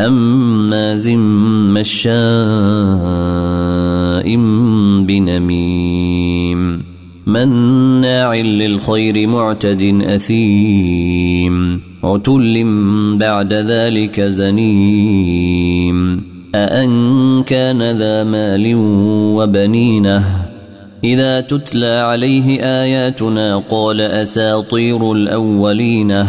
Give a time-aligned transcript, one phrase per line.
[0.00, 1.08] هماز
[1.76, 2.10] مشاء
[5.06, 6.82] بنميم
[7.26, 12.64] مناع للخير معتد أثيم عتل
[13.18, 15.50] بعد ذلك زنيم
[16.54, 18.74] أأن كان ذا مال
[19.36, 20.24] وبنينة
[21.04, 26.28] إذا تتلى عليه آياتنا قال أساطير الأولينة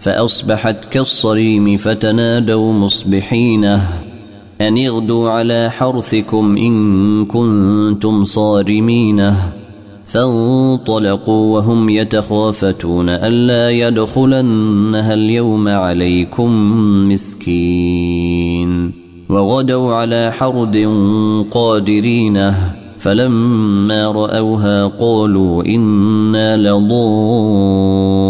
[0.00, 3.88] فأصبحت كالصريم فتنادوا مصبحينه
[4.60, 9.52] أن اغدوا على حرثكم إن كنتم صارمينه
[10.06, 16.50] فانطلقوا وهم يتخافتون ألا يدخلنها اليوم عليكم
[17.08, 18.92] مسكين
[19.28, 20.76] وغدوا على حرد
[21.50, 28.29] قادرينه فلما رأوها قالوا إنا لضالونه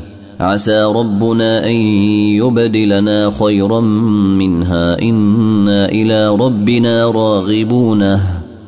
[0.41, 1.75] عسى ربنا أن
[2.35, 5.01] يبدلنا خيرا منها.
[5.01, 8.21] إنا إلى ربنا راغبونه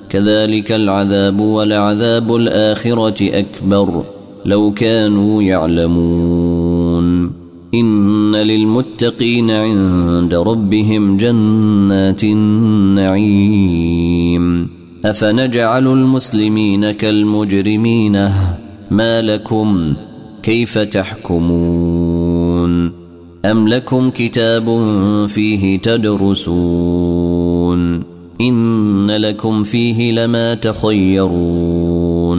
[0.09, 4.03] كذلك العذاب ولعذاب الآخرة أكبر.
[4.45, 7.31] لو كانوا يعلمون.
[7.73, 13.63] إن للمتقين عند ربهم جنات النعيم.
[15.05, 18.29] أفنجعل المسلمين كالمجرمين؟
[18.91, 19.93] ما لكم
[20.43, 22.23] كيف تحكمون؟
[23.45, 24.65] أم لكم كتاب
[25.27, 27.33] فيه تدرسون؟
[28.41, 32.33] إن لكم فيه لما تخيرون.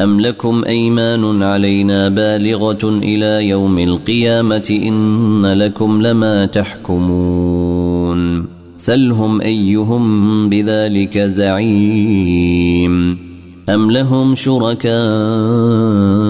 [0.00, 8.46] أم لكم أيمان علينا بالغة إلى يوم القيامة؟ إن لكم لما تحكمون.
[8.78, 13.18] سلهم أيهم بذلك زعيم.
[13.68, 16.21] أم لهم شركاء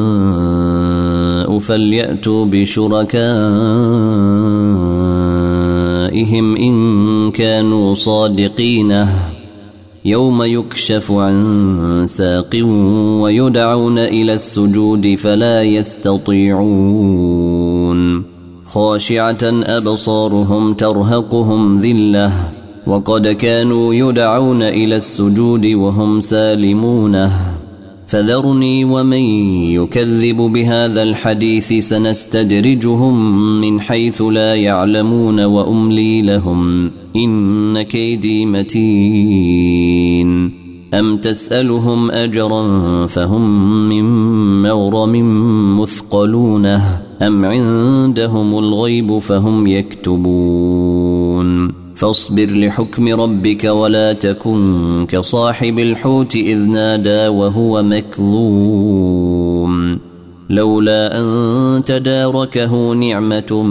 [1.62, 3.16] فليأتوا بشركائهم
[6.56, 9.06] إن كانوا صادقين.
[10.04, 12.60] يوم يكشف عن ساق
[13.20, 16.62] ويدعون إلى السجود فلا يستطيعون.
[18.66, 22.32] خاشعة أبصارهم ترهقهم ذلة.
[22.86, 27.61] وقد كانوا يدعون إلى السجود وهم سالمونه
[28.12, 29.24] فذرني ومن
[29.72, 40.52] يكذب بهذا الحديث سنستدرجهم من حيث لا يعلمون وأملي لهم إن كيدي متين.
[40.94, 44.04] أم تسألهم أجرا فهم من
[44.62, 56.58] مغرم مثقلونه أم عندهم الغيب فهم يكتبون؟ فاصبر لحكم ربك ولا تكن كصاحب الحوت إذ
[56.58, 59.32] نادى وهو مكظوم.
[60.50, 63.62] لولا أن تداركه نعمة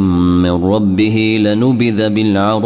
[0.42, 2.62] من ربه لنبذ بالعراء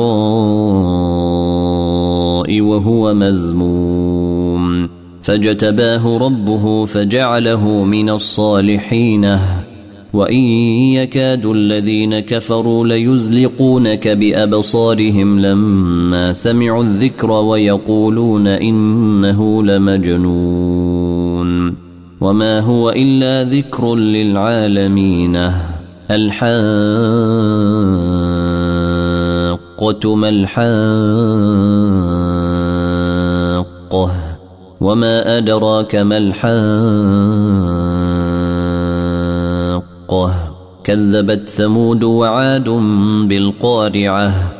[2.61, 4.89] وهو مذموم.
[5.21, 9.39] فاجتباه ربه فجعله من الصالحين.
[10.15, 10.44] وإن
[10.95, 21.06] يكاد الذين كفروا ليزلقونك بأبصارهم لما سمعوا الذكر ويقولون إنه لمجنون
[22.21, 25.51] وما هو إلا ذكر للعالمين
[26.12, 26.56] الحاقة
[30.15, 30.65] ما الحاقة
[34.81, 37.54] وما أدراك ما الحاقة
[40.85, 42.69] كذبت ثمود وعاد
[43.27, 44.54] بالقارعة.